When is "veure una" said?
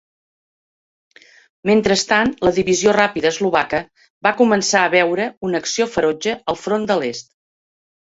4.99-5.65